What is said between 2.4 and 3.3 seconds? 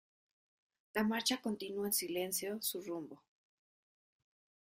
su rumbo.